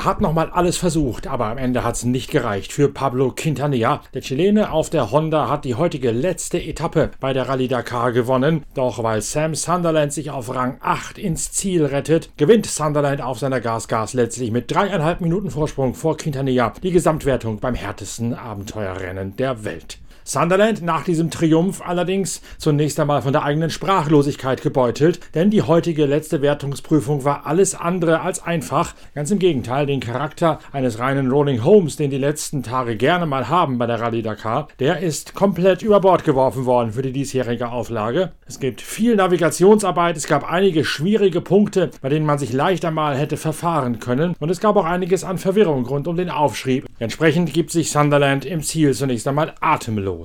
Er 0.00 0.06
hat 0.06 0.22
nochmal 0.22 0.48
alles 0.48 0.78
versucht, 0.78 1.26
aber 1.26 1.48
am 1.48 1.58
Ende 1.58 1.84
hat 1.84 1.94
es 1.94 2.04
nicht 2.04 2.30
gereicht 2.30 2.72
für 2.72 2.88
Pablo 2.88 3.34
Quintanilla. 3.36 4.00
Der 4.14 4.22
Chilene 4.22 4.72
auf 4.72 4.88
der 4.88 5.10
Honda 5.10 5.50
hat 5.50 5.66
die 5.66 5.74
heutige 5.74 6.10
letzte 6.10 6.58
Etappe 6.58 7.10
bei 7.20 7.34
der 7.34 7.50
Rallye 7.50 7.68
Dakar 7.68 8.12
gewonnen. 8.12 8.64
Doch 8.72 9.02
weil 9.02 9.20
Sam 9.20 9.54
Sunderland 9.54 10.14
sich 10.14 10.30
auf 10.30 10.54
Rang 10.54 10.78
8 10.80 11.18
ins 11.18 11.52
Ziel 11.52 11.84
rettet, 11.84 12.30
gewinnt 12.38 12.64
Sunderland 12.64 13.20
auf 13.20 13.40
seiner 13.40 13.60
Gas-Gas 13.60 14.14
letztlich 14.14 14.50
mit 14.50 14.70
dreieinhalb 14.70 15.20
Minuten 15.20 15.50
Vorsprung 15.50 15.92
vor 15.92 16.16
Quintanilla 16.16 16.72
die 16.82 16.92
Gesamtwertung 16.92 17.60
beim 17.60 17.74
härtesten 17.74 18.32
Abenteuerrennen 18.32 19.36
der 19.36 19.64
Welt. 19.64 19.98
Sunderland 20.30 20.80
nach 20.82 21.02
diesem 21.02 21.28
Triumph 21.28 21.82
allerdings 21.84 22.40
zunächst 22.56 23.00
einmal 23.00 23.20
von 23.20 23.32
der 23.32 23.42
eigenen 23.42 23.68
Sprachlosigkeit 23.68 24.62
gebeutelt, 24.62 25.18
denn 25.34 25.50
die 25.50 25.62
heutige 25.62 26.06
letzte 26.06 26.40
Wertungsprüfung 26.40 27.24
war 27.24 27.48
alles 27.48 27.74
andere 27.74 28.20
als 28.20 28.40
einfach. 28.40 28.94
Ganz 29.16 29.32
im 29.32 29.40
Gegenteil, 29.40 29.86
den 29.86 29.98
Charakter 29.98 30.60
eines 30.70 31.00
reinen 31.00 31.32
Rolling 31.32 31.64
Homes, 31.64 31.96
den 31.96 32.12
die 32.12 32.16
letzten 32.16 32.62
Tage 32.62 32.94
gerne 32.94 33.26
mal 33.26 33.48
haben 33.48 33.76
bei 33.76 33.86
der 33.86 34.00
Rallye 34.00 34.22
Dakar, 34.22 34.68
der 34.78 35.00
ist 35.00 35.34
komplett 35.34 35.82
über 35.82 35.98
Bord 35.98 36.22
geworfen 36.22 36.64
worden 36.64 36.92
für 36.92 37.02
die 37.02 37.10
diesjährige 37.10 37.72
Auflage. 37.72 38.30
Es 38.46 38.60
gibt 38.60 38.82
viel 38.82 39.16
Navigationsarbeit, 39.16 40.16
es 40.16 40.28
gab 40.28 40.48
einige 40.48 40.84
schwierige 40.84 41.40
Punkte, 41.40 41.90
bei 42.02 42.08
denen 42.08 42.24
man 42.24 42.38
sich 42.38 42.52
leicht 42.52 42.84
einmal 42.84 43.16
hätte 43.16 43.36
verfahren 43.36 43.98
können 43.98 44.36
und 44.38 44.48
es 44.48 44.60
gab 44.60 44.76
auch 44.76 44.84
einiges 44.84 45.24
an 45.24 45.38
Verwirrung 45.38 45.86
rund 45.86 46.06
um 46.06 46.16
den 46.16 46.30
Aufschrieb. 46.30 46.86
Entsprechend 47.00 47.52
gibt 47.52 47.72
sich 47.72 47.90
Sunderland 47.90 48.44
im 48.44 48.62
Ziel 48.62 48.94
zunächst 48.94 49.26
einmal 49.26 49.54
atemlos. 49.60 50.19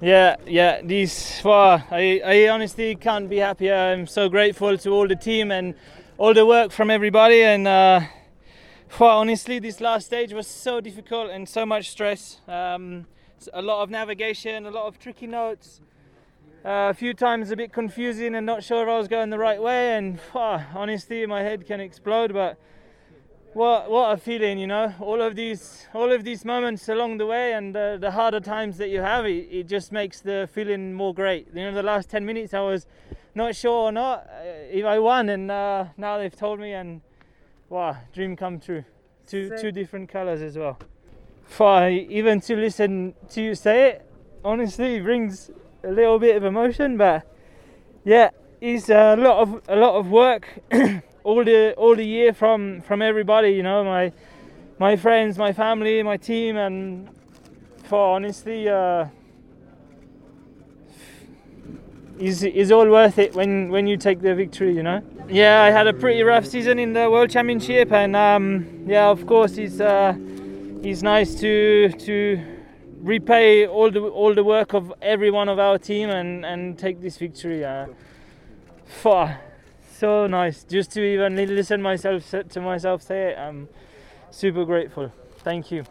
Yeah, 0.00 0.36
yeah. 0.46 0.80
These, 0.82 1.40
well, 1.44 1.82
I, 1.90 2.20
I 2.24 2.48
honestly 2.48 2.94
can't 2.96 3.28
be 3.28 3.38
happier. 3.38 3.74
I'm 3.74 4.06
so 4.06 4.28
grateful 4.28 4.76
to 4.78 4.90
all 4.90 5.08
the 5.08 5.16
team 5.16 5.50
and 5.50 5.74
all 6.18 6.34
the 6.34 6.46
work 6.46 6.70
from 6.70 6.90
everybody. 6.90 7.42
And 7.42 7.66
uh, 7.66 8.00
well, 8.98 9.18
honestly, 9.18 9.58
this 9.58 9.80
last 9.80 10.06
stage 10.06 10.32
was 10.32 10.46
so 10.46 10.80
difficult 10.80 11.30
and 11.30 11.48
so 11.48 11.66
much 11.66 11.90
stress. 11.90 12.40
Um, 12.48 13.06
a 13.52 13.62
lot 13.62 13.82
of 13.82 13.90
navigation, 13.90 14.66
a 14.66 14.70
lot 14.70 14.86
of 14.86 14.98
tricky 14.98 15.26
notes. 15.26 15.80
Uh, 16.64 16.90
a 16.90 16.94
few 16.94 17.14
times 17.14 17.50
a 17.50 17.56
bit 17.56 17.72
confusing 17.72 18.34
and 18.34 18.44
not 18.44 18.64
sure 18.64 18.82
if 18.82 18.88
I 18.88 18.98
was 18.98 19.06
going 19.06 19.30
the 19.30 19.38
right 19.38 19.60
way. 19.60 19.96
And 19.96 20.18
well, 20.34 20.64
honestly, 20.74 21.24
my 21.26 21.42
head 21.42 21.66
can 21.66 21.80
explode. 21.80 22.32
But 22.32 22.58
what 23.56 23.90
what 23.90 24.12
a 24.12 24.18
feeling 24.18 24.58
you 24.58 24.66
know? 24.66 24.92
All 25.00 25.22
of 25.22 25.34
these 25.34 25.86
all 25.94 26.12
of 26.12 26.24
these 26.24 26.44
moments 26.44 26.90
along 26.90 27.16
the 27.16 27.24
way 27.24 27.54
and 27.54 27.74
uh, 27.74 27.96
the 27.96 28.10
harder 28.10 28.38
times 28.38 28.76
that 28.76 28.90
you 28.90 29.00
have 29.00 29.24
it, 29.24 29.48
it, 29.50 29.66
just 29.66 29.92
makes 29.92 30.20
the 30.20 30.46
feeling 30.52 30.92
more 30.92 31.14
great. 31.14 31.48
You 31.54 31.62
know 31.62 31.72
the 31.72 31.82
last 31.82 32.10
10 32.10 32.26
minutes 32.26 32.52
i 32.52 32.60
was 32.60 32.86
not 33.34 33.56
sure 33.56 33.88
or 33.88 33.92
not 33.92 34.26
uh, 34.30 34.44
if 34.70 34.84
i 34.84 34.98
won 34.98 35.30
and 35.30 35.50
uh, 35.50 35.86
now 35.96 36.18
they've 36.18 36.36
told 36.36 36.60
me 36.60 36.74
and 36.74 37.00
wow 37.70 37.96
dream 38.12 38.36
come 38.36 38.60
true. 38.60 38.84
Two 39.26 39.50
two 39.58 39.72
different 39.72 40.10
colors 40.10 40.42
as 40.42 40.58
well. 40.58 40.78
For 41.46 41.88
even 41.88 42.42
to 42.42 42.56
listen 42.56 43.14
to 43.30 43.40
you 43.40 43.54
say 43.54 43.88
it 43.88 44.10
honestly 44.44 45.00
brings 45.00 45.50
a 45.82 45.90
little 45.90 46.18
bit 46.18 46.36
of 46.36 46.44
emotion 46.44 46.98
but 46.98 47.26
yeah 48.04 48.28
it's 48.60 48.90
a 48.90 49.16
lot 49.16 49.38
of 49.40 49.62
a 49.66 49.76
lot 49.76 49.94
of 49.94 50.10
work 50.10 50.46
all 51.26 51.42
the 51.44 51.74
all 51.74 51.96
the 51.96 52.06
year 52.06 52.32
from 52.32 52.80
from 52.82 53.02
everybody 53.02 53.50
you 53.50 53.62
know 53.62 53.82
my 53.82 54.12
my 54.78 54.94
friends 54.94 55.36
my 55.36 55.52
family 55.52 56.00
my 56.04 56.16
team 56.16 56.56
and 56.56 57.08
for 57.82 58.14
honestly 58.14 58.68
uh 58.68 59.06
is 62.20 62.44
is 62.44 62.70
all 62.70 62.88
worth 62.88 63.18
it 63.18 63.34
when 63.34 63.70
when 63.70 63.88
you 63.88 63.96
take 63.96 64.20
the 64.20 64.36
victory 64.36 64.72
you 64.72 64.84
know? 64.84 65.02
Yeah 65.28 65.62
i 65.62 65.70
had 65.72 65.88
a 65.88 65.92
pretty 65.92 66.22
rough 66.22 66.46
season 66.46 66.78
in 66.78 66.92
the 66.92 67.10
world 67.10 67.28
championship 67.28 67.90
and 67.90 68.14
um 68.14 68.84
yeah 68.86 69.08
of 69.08 69.26
course 69.26 69.58
it's 69.58 69.80
uh 69.80 70.14
it's 70.84 71.02
nice 71.02 71.34
to 71.40 71.88
to 72.06 72.40
repay 73.00 73.66
all 73.66 73.90
the 73.90 74.00
all 74.00 74.32
the 74.32 74.44
work 74.44 74.74
of 74.74 74.94
every 75.02 75.32
one 75.32 75.48
of 75.48 75.58
our 75.58 75.76
team 75.76 76.08
and 76.08 76.46
and 76.46 76.78
take 76.78 77.00
this 77.00 77.16
victory 77.16 77.64
uh 77.64 77.86
for 78.84 79.36
so 79.96 80.26
nice 80.26 80.64
just 80.64 80.92
to 80.92 81.02
even 81.02 81.36
listen 81.36 81.80
myself 81.80 82.22
to 82.50 82.60
myself 82.60 83.02
say 83.02 83.30
it. 83.30 83.38
I'm 83.38 83.68
super 84.30 84.64
grateful. 84.64 85.12
Thank 85.38 85.70
you. 85.70 85.84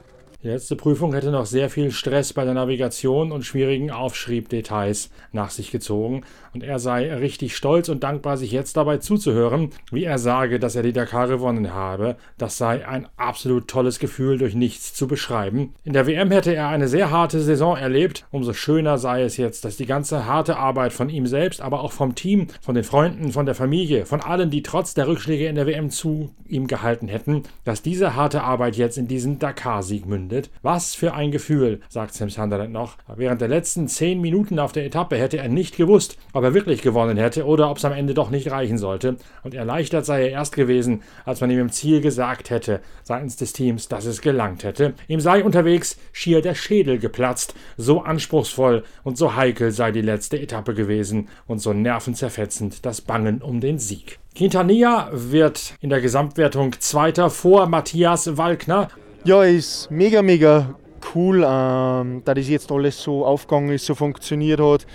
Die 0.45 0.51
letzte 0.51 0.75
Prüfung 0.75 1.15
hätte 1.15 1.31
noch 1.31 1.47
sehr 1.47 1.71
viel 1.71 1.89
Stress 1.89 2.31
bei 2.31 2.45
der 2.45 2.53
Navigation 2.53 3.31
und 3.31 3.43
schwierigen 3.43 3.89
Aufschriebdetails 3.89 5.09
nach 5.31 5.49
sich 5.49 5.71
gezogen 5.71 6.21
und 6.53 6.61
er 6.61 6.77
sei 6.77 7.11
richtig 7.15 7.55
stolz 7.55 7.89
und 7.89 8.03
dankbar, 8.03 8.37
sich 8.37 8.51
jetzt 8.51 8.77
dabei 8.77 8.97
zuzuhören, 8.97 9.71
wie 9.91 10.03
er 10.03 10.19
sage, 10.19 10.59
dass 10.59 10.75
er 10.75 10.83
die 10.83 10.93
Dakar 10.93 11.27
gewonnen 11.27 11.73
habe. 11.73 12.15
Das 12.37 12.59
sei 12.59 12.87
ein 12.87 13.07
absolut 13.17 13.67
tolles 13.67 13.97
Gefühl, 13.97 14.37
durch 14.37 14.53
nichts 14.53 14.93
zu 14.93 15.07
beschreiben. 15.07 15.73
In 15.83 15.93
der 15.93 16.05
WM 16.05 16.29
hätte 16.29 16.53
er 16.53 16.67
eine 16.67 16.87
sehr 16.89 17.09
harte 17.09 17.39
Saison 17.41 17.75
erlebt. 17.75 18.27
Umso 18.29 18.53
schöner 18.53 18.99
sei 18.99 19.23
es 19.23 19.37
jetzt, 19.37 19.65
dass 19.65 19.77
die 19.77 19.87
ganze 19.87 20.27
harte 20.27 20.57
Arbeit 20.57 20.93
von 20.93 21.09
ihm 21.09 21.25
selbst, 21.25 21.59
aber 21.59 21.81
auch 21.81 21.91
vom 21.91 22.13
Team, 22.13 22.49
von 22.61 22.75
den 22.75 22.83
Freunden, 22.83 23.31
von 23.31 23.47
der 23.47 23.55
Familie, 23.55 24.05
von 24.05 24.21
allen, 24.21 24.51
die 24.51 24.61
trotz 24.61 24.93
der 24.93 25.07
Rückschläge 25.07 25.47
in 25.47 25.55
der 25.55 25.65
WM 25.65 25.89
zu 25.89 26.29
ihm 26.47 26.67
gehalten 26.67 27.07
hätten, 27.07 27.41
dass 27.63 27.81
diese 27.81 28.15
harte 28.15 28.43
Arbeit 28.43 28.75
jetzt 28.75 28.99
in 28.99 29.07
diesen 29.07 29.39
Dakar-Sieg 29.39 30.05
mündet 30.05 30.34
findet. 30.35 30.51
Was 30.61 30.95
für 30.95 31.13
ein 31.13 31.31
Gefühl, 31.31 31.79
sagt 31.89 32.13
Sam 32.13 32.29
Sunderland 32.29 32.71
noch. 32.71 32.97
Während 33.15 33.41
der 33.41 33.47
letzten 33.47 33.87
zehn 33.87 34.21
Minuten 34.21 34.59
auf 34.59 34.71
der 34.71 34.85
Etappe 34.85 35.15
hätte 35.15 35.37
er 35.37 35.47
nicht 35.47 35.77
gewusst, 35.77 36.17
ob 36.33 36.43
er 36.43 36.53
wirklich 36.53 36.81
gewonnen 36.81 37.17
hätte 37.17 37.45
oder 37.45 37.69
ob 37.69 37.77
es 37.77 37.85
am 37.85 37.93
Ende 37.93 38.13
doch 38.13 38.29
nicht 38.29 38.51
reichen 38.51 38.77
sollte. 38.77 39.17
Und 39.43 39.53
erleichtert 39.53 40.05
sei 40.05 40.23
er 40.23 40.31
erst 40.31 40.55
gewesen, 40.55 41.03
als 41.25 41.41
man 41.41 41.51
ihm 41.51 41.59
im 41.59 41.71
Ziel 41.71 42.01
gesagt 42.01 42.49
hätte, 42.49 42.81
seitens 43.03 43.35
des 43.37 43.53
Teams, 43.53 43.87
dass 43.87 44.05
es 44.05 44.21
gelangt 44.21 44.63
hätte. 44.63 44.93
Ihm 45.07 45.19
sei 45.19 45.43
unterwegs 45.43 45.97
schier 46.11 46.41
der 46.41 46.55
Schädel 46.55 46.99
geplatzt. 46.99 47.55
So 47.77 48.01
anspruchsvoll 48.01 48.83
und 49.03 49.17
so 49.17 49.35
heikel 49.35 49.71
sei 49.71 49.91
die 49.91 50.01
letzte 50.01 50.39
Etappe 50.39 50.73
gewesen 50.73 51.29
und 51.47 51.59
so 51.59 51.73
nervenzerfetzend 51.73 52.85
das 52.85 53.01
Bangen 53.01 53.41
um 53.41 53.61
den 53.61 53.79
Sieg. 53.79 54.19
Quintanilla 54.35 55.09
wird 55.13 55.75
in 55.79 55.89
der 55.89 56.01
Gesamtwertung 56.01 56.73
Zweiter 56.79 57.29
vor 57.29 57.67
Matthias 57.67 58.35
Walkner 58.35 58.89
ja, 59.25 59.43
ist 59.43 59.89
mega, 59.89 60.21
mega 60.21 60.75
cool, 61.15 61.37
ähm, 61.37 62.21
da 62.23 62.35
das 62.35 62.47
jetzt 62.47 62.71
alles 62.71 63.01
so 63.01 63.25
aufgegangen 63.25 63.71
ist, 63.71 63.87
so 63.87 63.95
funktioniert 63.95 64.59
hat. 64.59 64.85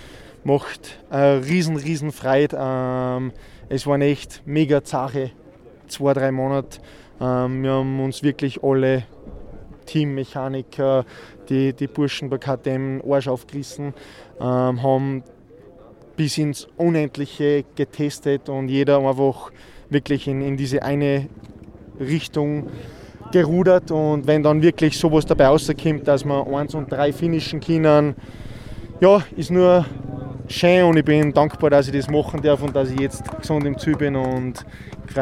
Macht 0.45 0.99
eine 1.09 1.45
riesen, 1.45 1.75
riesen 1.75 2.13
Freude. 2.13 2.57
Ähm, 2.59 3.33
es 3.67 3.85
waren 3.85 4.01
echt 4.01 4.41
mega 4.45 4.83
zache 4.83 5.31
zwei, 5.89 6.13
drei 6.13 6.31
Monate. 6.31 6.79
Ähm, 7.19 7.61
wir 7.61 7.71
haben 7.71 7.99
uns 7.99 8.23
wirklich 8.23 8.63
alle 8.63 9.03
Teammechaniker, 9.85 11.05
die, 11.49 11.73
die 11.73 11.87
Burschen 11.87 12.29
bei 12.29 12.37
KTM 12.37 13.01
Arsch 13.05 13.27
aufgerissen, 13.27 13.93
ähm, 14.39 14.81
haben 14.81 15.23
bis 16.15 16.37
ins 16.37 16.69
Unendliche 16.77 17.65
getestet 17.75 18.47
und 18.47 18.69
jeder 18.69 18.99
einfach 18.99 19.51
wirklich 19.89 20.29
in, 20.29 20.41
in 20.41 20.55
diese 20.55 20.83
eine 20.83 21.27
Richtung 21.99 22.69
gerudert 23.31 23.91
und 23.91 24.27
wenn 24.27 24.43
dann 24.43 24.61
wirklich 24.61 24.97
sowas 24.97 25.25
dabei 25.25 25.47
rauskommt, 25.47 26.07
dass 26.07 26.25
wir 26.25 26.47
eins 26.47 26.75
und 26.75 26.91
drei 26.91 27.11
finnischen 27.13 27.59
können, 27.59 28.15
ja, 28.99 29.21
ist 29.35 29.51
nur 29.51 29.85
schön 30.47 30.83
und 30.85 30.97
ich 30.97 31.05
bin 31.05 31.33
dankbar, 31.33 31.69
dass 31.69 31.87
ich 31.87 31.93
das 31.93 32.09
machen 32.09 32.41
darf 32.41 32.61
und 32.61 32.75
dass 32.75 32.91
ich 32.91 32.99
jetzt 32.99 33.23
gesund 33.39 33.65
im 33.65 33.77
Ziel 33.77 33.95
bin 33.95 34.15
und 34.15 34.65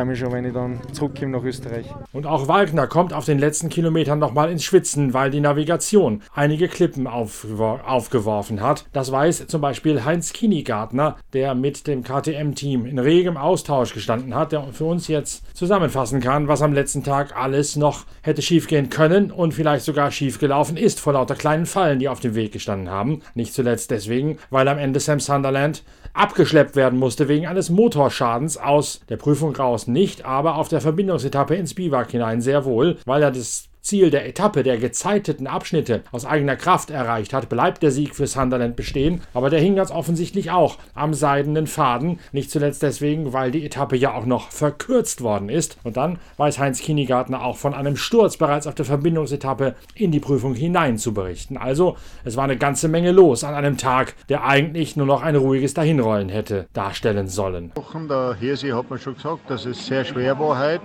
mich 0.05 0.19
schon, 0.19 0.31
wenn 0.31 0.45
ich 0.45 0.53
dann 0.53 0.79
zurückkomme 0.91 1.31
nach 1.31 1.43
Österreich. 1.43 1.85
Und 2.13 2.25
auch 2.25 2.47
Wagner 2.47 2.87
kommt 2.87 3.13
auf 3.13 3.25
den 3.25 3.39
letzten 3.39 3.69
Kilometern 3.69 4.19
nochmal 4.19 4.51
ins 4.51 4.63
Schwitzen, 4.63 5.13
weil 5.13 5.31
die 5.31 5.39
Navigation 5.39 6.21
einige 6.33 6.67
Klippen 6.67 7.07
aufgeworfen 7.07 8.61
hat. 8.61 8.85
Das 8.93 9.11
weiß 9.11 9.47
zum 9.47 9.61
Beispiel 9.61 10.05
Heinz 10.05 10.33
Kinigartner, 10.33 11.17
der 11.33 11.55
mit 11.55 11.87
dem 11.87 12.03
KTM-Team 12.03 12.85
in 12.85 12.99
regem 12.99 13.37
Austausch 13.37 13.93
gestanden 13.93 14.35
hat, 14.35 14.51
der 14.51 14.63
für 14.71 14.85
uns 14.85 15.07
jetzt 15.07 15.43
zusammenfassen 15.55 16.19
kann, 16.21 16.47
was 16.47 16.61
am 16.61 16.73
letzten 16.73 17.03
Tag 17.03 17.35
alles 17.35 17.75
noch 17.75 18.05
hätte 18.21 18.41
schiefgehen 18.41 18.89
können 18.89 19.31
und 19.31 19.53
vielleicht 19.53 19.85
sogar 19.85 20.11
schiefgelaufen 20.11 20.77
ist 20.77 20.99
vor 20.99 21.13
lauter 21.13 21.35
kleinen 21.35 21.65
Fallen, 21.65 21.99
die 21.99 22.09
auf 22.09 22.19
dem 22.19 22.35
Weg 22.35 22.51
gestanden 22.51 22.89
haben. 22.89 23.21
Nicht 23.33 23.53
zuletzt 23.53 23.91
deswegen, 23.91 24.37
weil 24.49 24.67
am 24.67 24.77
Ende 24.77 24.99
Sam 24.99 25.19
Sunderland 25.19 25.83
abgeschleppt 26.13 26.75
werden 26.75 26.99
musste 26.99 27.27
wegen 27.27 27.47
eines 27.47 27.69
Motorschadens 27.69 28.57
aus 28.57 29.01
der 29.09 29.17
Prüfung 29.17 29.55
raus 29.55 29.78
nicht, 29.87 30.25
aber 30.25 30.55
auf 30.55 30.69
der 30.69 30.81
Verbindungsetappe 30.81 31.55
ins 31.55 31.73
Biwak 31.73 32.11
hinein 32.11 32.41
sehr 32.41 32.65
wohl, 32.65 32.97
weil 33.05 33.23
er 33.23 33.31
das 33.31 33.69
Ziel 33.81 34.09
der 34.09 34.27
Etappe 34.27 34.63
der 34.63 34.77
gezeiteten 34.77 35.47
Abschnitte 35.47 36.03
aus 36.11 36.25
eigener 36.25 36.55
Kraft 36.55 36.91
erreicht 36.91 37.33
hat, 37.33 37.49
bleibt 37.49 37.81
der 37.81 37.91
Sieg 37.91 38.15
für 38.15 38.27
Sunderland 38.27 38.75
bestehen, 38.75 39.21
aber 39.33 39.49
der 39.49 39.59
hing 39.59 39.75
ganz 39.75 39.91
offensichtlich 39.91 40.51
auch 40.51 40.77
am 40.93 41.13
seidenen 41.13 41.67
Faden, 41.67 42.19
nicht 42.31 42.51
zuletzt 42.51 42.83
deswegen, 42.83 43.33
weil 43.33 43.51
die 43.51 43.65
Etappe 43.65 43.95
ja 43.95 44.13
auch 44.13 44.25
noch 44.25 44.51
verkürzt 44.51 45.21
worden 45.21 45.49
ist. 45.49 45.77
Und 45.83 45.97
dann 45.97 46.19
weiß 46.37 46.59
Heinz 46.59 46.81
Kinigartner 46.81 47.43
auch 47.43 47.57
von 47.57 47.73
einem 47.73 47.95
Sturz 47.95 48.37
bereits 48.37 48.67
auf 48.67 48.75
der 48.75 48.85
Verbindungsetappe 48.85 49.75
in 49.95 50.11
die 50.11 50.19
Prüfung 50.19 50.53
hinein 50.53 50.97
zu 50.97 51.13
berichten. 51.13 51.57
Also, 51.57 51.97
es 52.23 52.35
war 52.35 52.43
eine 52.43 52.57
ganze 52.57 52.87
Menge 52.87 53.11
los 53.11 53.43
an 53.43 53.53
einem 53.53 53.77
Tag, 53.77 54.15
der 54.27 54.45
eigentlich 54.45 54.95
nur 54.95 55.05
noch 55.05 55.21
ein 55.21 55.35
ruhiges 55.35 55.73
Dahinrollen 55.73 56.29
hätte 56.29 56.67
darstellen 56.73 57.27
sollen. 57.27 57.71
Der 58.09 58.35
Hirsi 58.39 58.69
hat 58.69 58.89
mir 58.89 58.97
schon 58.97 59.15
gesagt, 59.15 59.49
dass 59.49 59.65
es 59.65 59.85
sehr 59.85 60.03
schwer 60.05 60.37
war 60.39 60.57
heute 60.57 60.81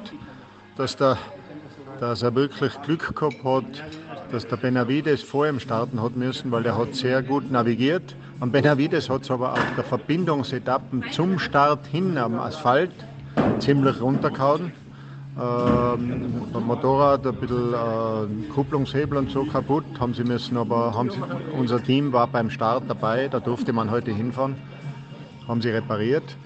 dass, 0.76 0.96
der, 0.96 1.19
dass 2.00 2.23
er 2.23 2.35
wirklich 2.35 2.73
Glück 2.82 3.14
gehabt 3.14 3.44
hat, 3.44 3.85
dass 4.32 4.46
der 4.46 4.56
Benavides 4.56 5.23
vor 5.23 5.46
ihm 5.46 5.61
starten 5.61 6.02
hat 6.02 6.17
müssen, 6.17 6.50
weil 6.50 6.67
er 6.67 6.76
hat 6.76 6.94
sehr 6.94 7.23
gut 7.23 7.50
navigiert. 7.50 8.17
Und 8.41 8.52
Benavides 8.52 9.08
hat 9.08 9.23
es 9.23 9.31
aber 9.31 9.52
auf 9.52 9.75
der 9.76 9.85
Verbindungsetappen 9.85 11.05
zum 11.12 11.38
Start 11.38 11.87
hin 11.87 12.19
am 12.19 12.38
Asphalt 12.38 12.93
ziemlich 13.58 14.00
runtergehauen. 14.00 14.73
Ähm, 15.37 16.46
beim 16.52 16.64
Motorrad 16.64 17.26
ein 17.26 17.35
bisschen 17.35 17.75
äh, 17.75 18.52
Kupplungshebel 18.52 19.19
und 19.19 19.31
so 19.31 19.44
kaputt, 19.44 19.85
haben 19.99 20.14
sie 20.14 20.23
müssen, 20.23 20.56
aber 20.56 20.94
haben 20.94 21.11
sie, 21.11 21.19
unser 21.58 21.82
Team 21.82 22.12
war 22.12 22.29
beim 22.29 22.50
Start 22.50 22.85
dabei, 22.87 23.26
da 23.26 23.41
durfte 23.41 23.73
man 23.73 23.91
heute 23.91 24.12
hinfahren, 24.12 24.55
haben 25.49 25.61
sie 25.61 25.70
repariert. 25.70 26.37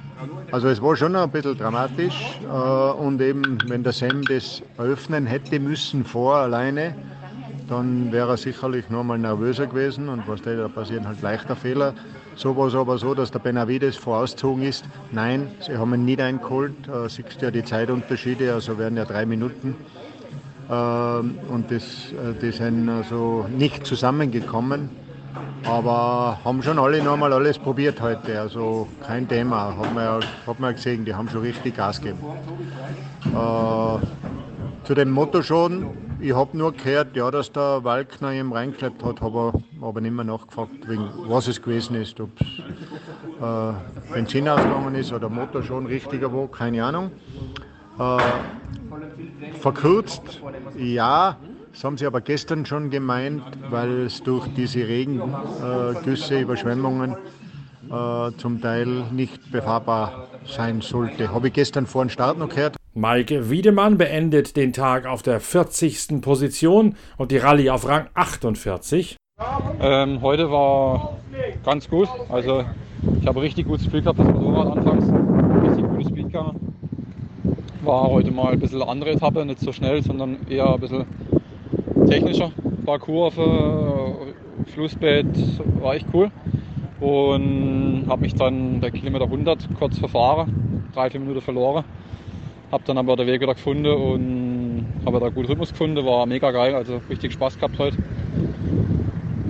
Also 0.50 0.69
es 0.69 0.82
war 0.82 0.97
schon 0.97 1.15
ein 1.15 1.31
bisschen 1.31 1.56
dramatisch 1.56 2.41
äh, 2.43 2.47
und 2.47 3.20
eben, 3.20 3.59
wenn 3.69 3.82
der 3.82 3.93
Sam 3.93 4.23
das 4.23 4.62
öffnen 4.79 5.26
hätte 5.26 5.61
müssen 5.61 6.05
vor 6.05 6.37
alleine, 6.37 6.94
dann 7.69 8.11
wäre 8.11 8.31
er 8.31 8.37
sicherlich 8.37 8.88
noch 8.88 9.05
mal 9.05 9.19
nervöser 9.19 9.67
gewesen 9.67 10.09
und 10.09 10.26
was 10.26 10.41
da 10.43 10.69
passieren 10.69 11.06
halt 11.06 11.20
leichter 11.20 11.55
Fehler. 11.55 11.94
So 12.35 12.56
war 12.56 12.69
es 12.69 12.75
aber 12.75 12.99
so, 12.99 13.15
dass 13.15 13.31
der 13.31 13.41
Benavides 13.41 13.97
vorausgezogen 13.97 14.62
ist. 14.62 14.85
Nein, 15.12 15.50
sie 15.61 15.76
haben 15.76 15.93
ihn 15.94 16.05
nicht 16.05 16.21
eingeholt. 16.21 16.73
Äh, 16.88 17.09
siehst 17.09 17.43
ja 17.43 17.50
die 17.50 17.64
Zeitunterschiede, 17.64 18.55
also 18.55 18.79
wären 18.79 18.97
ja 18.97 19.05
drei 19.05 19.26
Minuten. 19.26 19.76
Äh, 20.69 20.73
und 20.73 21.67
das, 21.69 22.12
äh, 22.12 22.35
die 22.41 22.53
sind 22.53 22.88
also 22.88 23.47
nicht 23.56 23.85
zusammengekommen. 23.87 24.88
Aber 25.64 26.38
haben 26.44 26.62
schon 26.62 26.79
alle 26.79 27.02
nochmal 27.02 27.32
alles 27.32 27.58
probiert 27.58 28.00
heute. 28.00 28.40
Also 28.40 28.88
kein 29.06 29.29
Thema. 29.29 29.76
Hat 29.76 29.94
man 29.94 30.05
ja, 30.05 30.20
hat 30.46 30.61
man 30.61 30.75
gesehen, 30.75 31.05
die 31.05 31.14
haben 31.14 31.29
schon 31.29 31.43
richtig 31.43 31.76
Gas 31.76 32.00
gegeben. 32.00 32.20
Äh, 33.26 34.87
zu 34.87 34.94
dem 34.94 35.11
Motto 35.11 35.43
schon, 35.43 35.87
ich 36.20 36.35
habe 36.35 36.56
nur 36.56 36.73
gehört, 36.73 37.14
ja, 37.14 37.31
dass 37.31 37.52
der 37.52 37.85
Walkner 37.85 38.32
ihm 38.32 38.52
reingeklebt 38.52 39.05
hat, 39.05 39.20
habe 39.20 39.52
aber 39.82 40.00
nicht 40.00 40.14
mehr 40.14 40.25
nachgefragt, 40.25 40.88
wegen 40.88 41.11
was 41.26 41.46
es 41.46 41.61
gewesen 41.61 41.94
ist, 41.96 42.19
ob 42.20 42.31
es 42.40 42.46
äh, 42.46 44.12
Benzin 44.12 44.49
ausgegangen 44.49 44.94
ist 44.94 45.12
oder 45.12 45.29
Motor 45.29 45.62
schon 45.62 45.87
richtiger 45.87 46.32
war, 46.32 46.49
keine 46.49 46.85
Ahnung. 46.85 47.11
Äh, 47.99 48.19
verkürzt, 49.61 50.40
ja, 50.76 51.37
das 51.78 51.84
haben 51.84 51.96
sie 51.96 52.06
aber 52.06 52.20
gestern 52.20 52.66
schon 52.66 52.90
gemeint, 52.90 53.44
weil 53.70 54.00
es 54.00 54.20
durch 54.25 54.48
diese 54.56 54.88
Regengüsse, 54.88 56.34
äh, 56.34 56.42
Überschwemmungen 56.42 57.12
äh, 57.88 58.32
zum 58.36 58.60
Teil 58.60 59.04
nicht 59.12 59.52
befahrbar 59.52 60.26
sein 60.44 60.80
sollte. 60.80 61.32
Habe 61.32 61.46
ich 61.46 61.52
gestern 61.52 61.86
vor 61.86 62.04
dem 62.04 62.08
Start 62.08 62.36
noch 62.36 62.48
gehört. 62.48 62.75
Maike 62.94 63.48
Wiedemann 63.48 63.96
beendet 63.96 64.56
den 64.56 64.72
Tag 64.72 65.06
auf 65.06 65.22
der 65.22 65.38
40. 65.38 66.20
Position 66.20 66.96
und 67.16 67.30
die 67.30 67.36
Rallye 67.36 67.70
auf 67.70 67.86
Rang 67.86 68.08
48. 68.12 69.16
Ähm, 69.80 70.20
heute 70.20 70.50
war 70.50 71.16
ganz 71.64 71.88
gut. 71.88 72.08
Also 72.28 72.64
ich 73.20 73.26
habe 73.28 73.40
richtig 73.40 73.69
gutes 73.69 73.86
Spiel 73.86 74.02
gehabt, 74.02 74.19
das 74.19 74.26
Motorrad 74.26 74.78
anfangs. 74.78 75.04
Richtig 75.64 75.88
gutes 75.88 76.08
Speed 76.08 76.32
gehabt. 76.32 76.56
War 77.84 78.08
heute 78.08 78.32
mal 78.32 78.54
ein 78.54 78.58
bisschen 78.58 78.82
andere 78.82 79.10
Etappe, 79.10 79.46
nicht 79.46 79.60
so 79.60 79.70
schnell, 79.70 80.02
sondern 80.02 80.38
eher 80.48 80.75
ein 80.75 80.80
bisschen 80.80 81.06
technischer. 82.08 82.50
Parcours, 82.84 83.37
äh, 83.38 84.70
Flussbett 84.72 85.26
war 85.81 85.94
echt 85.94 86.06
cool. 86.12 86.31
Und 87.00 88.06
habe 88.08 88.22
mich 88.22 88.34
dann 88.34 88.81
bei 88.81 88.90
Kilometer 88.90 89.25
100 89.25 89.69
kurz 89.78 89.99
verfahren, 89.99 90.84
drei, 90.94 91.10
vier 91.10 91.20
Minuten 91.20 91.40
verloren. 91.40 91.84
Habe 92.72 92.82
dann 92.87 92.99
aber 92.99 93.16
den 93.16 93.26
Weg 93.26 93.40
wieder 93.40 93.55
gefunden 93.55 93.87
und 93.87 94.87
habe 95.06 95.20
da 95.20 95.28
gut 95.28 95.49
Rhythmus 95.49 95.70
gefunden. 95.70 96.05
War 96.05 96.26
mega 96.26 96.50
geil, 96.50 96.75
also 96.75 97.00
richtig 97.08 97.32
Spaß 97.32 97.56
gehabt 97.56 97.78
heute. 97.78 97.96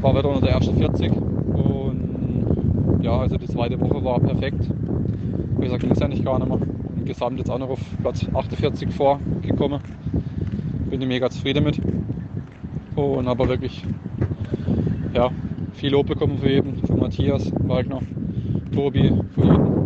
War 0.00 0.16
wieder 0.16 0.28
unter 0.28 0.42
der 0.42 0.50
ersten 0.50 0.76
40 0.76 1.10
und 1.12 3.00
ja, 3.02 3.18
also 3.18 3.36
die 3.36 3.46
zweite 3.46 3.80
Woche 3.80 4.04
war 4.04 4.20
perfekt. 4.20 4.68
Gesagt, 5.60 5.80
ging 5.80 5.90
es 5.90 6.02
eigentlich 6.02 6.24
gar 6.24 6.38
nicht 6.38 6.48
mehr. 6.48 6.58
Im 6.96 7.04
Gesamt 7.04 7.38
jetzt 7.38 7.50
auch 7.50 7.58
noch 7.58 7.70
auf 7.70 7.80
Platz 8.02 8.26
48 8.32 8.90
vorgekommen. 8.90 9.80
Bin 10.90 11.02
ich 11.02 11.08
mega 11.08 11.28
zufrieden 11.30 11.64
mit. 11.64 11.80
Und 12.98 13.28
habe 13.28 13.48
wirklich 13.48 13.84
ja, 15.14 15.30
viel 15.72 15.92
Lob 15.92 16.08
bekommen 16.08 16.38
für 16.38 16.50
jeden, 16.50 16.74
von 16.84 16.98
Matthias, 16.98 17.52
Wagner, 17.66 18.00
Tobi, 18.74 19.12
von 19.34 19.44
jedem 19.44 19.78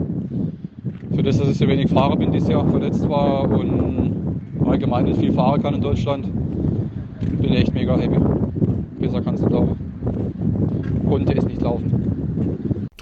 für 1.14 1.23
das, 1.23 1.38
dass 1.38 1.50
ich 1.50 1.59
so 1.59 1.69
wenig 1.69 1.91
Fahrer 1.91 2.17
bin, 2.17 2.32
dieses 2.32 2.49
Jahr 2.49 2.67
verletzt 2.67 3.09
war 3.09 3.49
und 3.49 4.12
allgemein 4.67 5.05
nicht 5.05 5.20
viel 5.20 5.32
fahren 5.32 5.62
kann 5.62 5.75
in 5.75 5.81
Deutschland, 5.81 6.26
bin 7.41 7.53
ich 7.53 7.61
echt 7.61 7.75
mega 7.75 7.97
happy. 7.97 8.19
Besser 8.99 9.20
kann 9.20 9.35
es 9.35 9.43
nicht 9.43 9.53
laufen. 9.53 9.76
Konnte 11.09 11.37
es 11.37 11.44
nicht 11.44 11.61
laufen. 11.61 12.12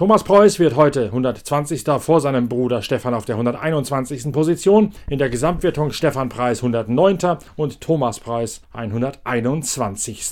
Thomas 0.01 0.23
Preuß 0.23 0.57
wird 0.57 0.75
heute 0.75 1.05
120. 1.05 1.83
vor 1.99 2.21
seinem 2.21 2.49
Bruder 2.49 2.81
Stefan 2.81 3.13
auf 3.13 3.25
der 3.25 3.35
121. 3.35 4.31
Position. 4.31 4.93
In 5.07 5.19
der 5.19 5.29
Gesamtwertung 5.29 5.91
Stefan 5.91 6.27
Preis 6.27 6.63
109. 6.63 7.37
und 7.55 7.81
Thomas 7.81 8.19
Preis 8.19 8.63
121. 8.73 10.31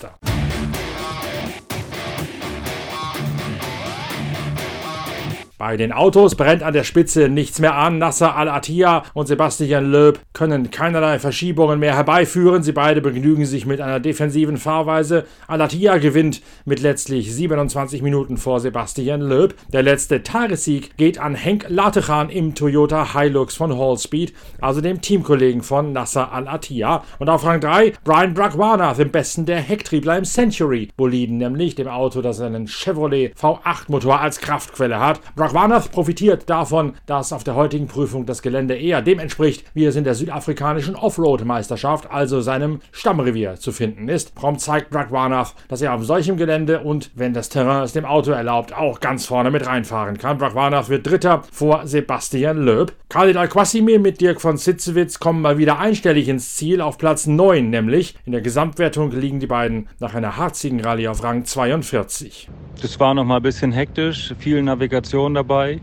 Bei 5.60 5.76
den 5.76 5.92
Autos 5.92 6.36
brennt 6.36 6.64
an 6.64 6.72
der 6.72 6.86
Spitze 6.86 7.28
nichts 7.28 7.60
mehr 7.60 7.76
an. 7.76 7.98
Nasser 7.98 8.34
Al-Attiyah 8.38 9.04
und 9.14 9.28
Sebastian 9.28 9.92
Loeb 9.92 10.22
können 10.32 10.72
keinerlei 10.72 11.20
Verschiebungen 11.20 11.82
mehr 11.82 11.98
herbeiführen. 11.98 12.64
Sie 12.64 12.72
beide 12.72 13.02
begnügen 13.02 13.46
sich 13.46 13.66
mit 13.66 13.82
einer 13.82 14.00
defensiven 14.00 14.56
Fahrweise. 14.56 15.26
Al-Attiyah 15.48 15.98
gewinnt 15.98 16.42
mit 16.64 16.80
letztlich 16.80 17.36
27 17.36 18.02
Minuten 18.02 18.38
vor 18.38 18.62
Sebastian 18.62 19.20
Loeb. 19.20 19.54
Der 19.74 19.84
letzte 19.84 20.24
Tagessieg 20.24 20.96
geht 20.96 21.20
an 21.20 21.36
Henk 21.36 21.66
Latechan 21.68 22.30
im 22.30 22.56
Toyota 22.56 23.14
Hilux 23.14 23.58
von 23.58 23.78
Hallspeed, 23.78 24.34
also 24.62 24.80
dem 24.80 25.02
Teamkollegen 25.02 25.62
von 25.62 25.92
Nasser 25.92 26.32
Al-Attiyah. 26.32 27.04
Und 27.20 27.28
auf 27.28 27.44
Rang 27.44 27.60
3 27.60 27.96
Brian 28.06 28.34
Bragwanath 28.34 29.00
im 29.00 29.12
besten 29.12 29.46
der 29.46 29.60
Hecktriebler 29.60 30.20
im 30.20 30.24
Century 30.24 30.88
Boliden, 30.96 31.38
nämlich 31.38 31.76
dem 31.76 31.90
Auto, 31.90 32.22
das 32.22 32.40
einen 32.40 32.70
Chevrolet 32.70 33.34
V8 33.38 33.90
Motor 33.90 34.22
als 34.22 34.40
Kraftquelle 34.40 35.02
hat. 35.02 35.20
Rachmanath 35.50 35.92
profitiert 35.92 36.48
davon, 36.48 36.94
dass 37.08 37.34
auf 37.34 37.44
der 37.44 37.56
heutigen 37.56 37.88
Prüfung 37.88 38.28
das 38.28 38.44
Gelände 38.44 38.76
eher 38.76 39.02
dem 39.02 39.18
entspricht, 39.18 39.66
wie 39.74 39.86
es 39.86 39.96
in 39.96 40.04
der 40.04 40.14
südafrikanischen 40.14 40.96
Offroad-Meisterschaft, 40.96 42.12
also 42.12 42.40
seinem 42.42 42.82
Stammrevier, 42.92 43.56
zu 43.56 43.72
finden 43.72 44.10
ist. 44.10 44.36
Prompt 44.36 44.62
zeigt 44.62 44.94
Rachmanath, 44.94 45.56
dass 45.68 45.82
er 45.82 45.96
auf 45.96 46.06
solchem 46.06 46.38
Gelände 46.38 46.82
und, 46.82 47.10
wenn 47.16 47.34
das 47.34 47.50
Terrain 47.50 47.82
es 47.82 47.94
dem 47.94 48.06
Auto 48.06 48.30
erlaubt, 48.30 48.76
auch 48.78 49.00
ganz 49.00 49.26
vorne 49.26 49.50
mit 49.50 49.66
reinfahren 49.66 50.20
kann. 50.20 50.38
Rachmanath 50.38 50.90
wird 50.90 51.10
Dritter 51.10 51.42
vor 51.52 51.88
Sebastian 51.88 52.58
Loeb. 52.58 52.94
Khalid 53.10 53.36
Al-Quassimir 53.36 54.00
mit 54.00 54.22
Dirk 54.22 54.42
von 54.42 54.58
Sitzewitz 54.58 55.18
kommen 55.18 55.42
mal 55.42 55.58
wieder 55.58 55.80
einstellig 55.80 56.28
ins 56.28 56.56
Ziel 56.58 56.80
auf 56.80 57.00
Platz 57.00 57.26
9, 57.26 57.72
nämlich 57.72 58.14
in 58.26 58.34
der 58.34 58.42
Gesamtwertung 58.42 59.12
liegen 59.12 59.40
die 59.40 59.48
beiden 59.48 59.90
nach 60.00 60.14
einer 60.14 60.38
harzigen 60.38 60.80
Rallye 60.80 61.08
auf 61.08 61.24
Rang 61.24 61.44
42. 61.44 62.50
Das 62.82 63.00
war 63.00 63.16
noch 63.16 63.26
mal 63.26 63.38
ein 63.38 63.42
bisschen 63.42 63.72
hektisch, 63.72 64.36
viel 64.38 64.62
Navigation 64.62 65.39
dabei. 65.40 65.80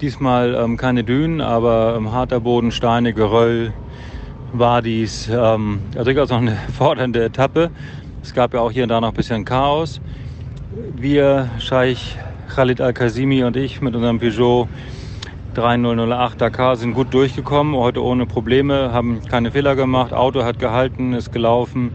Diesmal 0.00 0.54
ähm, 0.54 0.78
keine 0.78 1.04
Dünen, 1.04 1.40
aber 1.42 1.94
ähm, 1.96 2.12
harter 2.12 2.40
Boden, 2.40 2.72
Steine, 2.72 3.12
Geröll 3.12 3.74
war 4.52 4.80
dies. 4.80 5.28
Ähm, 5.28 5.80
also 5.94 6.04
durchaus 6.04 6.30
noch 6.30 6.38
eine 6.38 6.56
fordernde 6.78 7.22
Etappe. 7.22 7.70
Es 8.22 8.32
gab 8.32 8.54
ja 8.54 8.60
auch 8.60 8.70
hier 8.70 8.84
und 8.84 8.88
da 8.88 9.00
noch 9.00 9.08
ein 9.08 9.14
bisschen 9.14 9.44
Chaos. 9.44 10.00
Wir, 10.96 11.50
Scheich 11.58 12.16
Khalid 12.48 12.80
Al-Kazimi 12.80 13.44
und 13.44 13.56
ich 13.56 13.80
mit 13.82 13.94
unserem 13.94 14.18
Peugeot 14.18 14.68
3008 15.54 16.40
Dakar 16.40 16.76
sind 16.76 16.94
gut 16.94 17.12
durchgekommen, 17.12 17.74
heute 17.74 18.02
ohne 18.02 18.24
Probleme, 18.24 18.92
haben 18.92 19.20
keine 19.28 19.50
Fehler 19.50 19.74
gemacht, 19.74 20.12
Auto 20.12 20.44
hat 20.44 20.60
gehalten, 20.60 21.12
ist 21.12 21.32
gelaufen, 21.32 21.90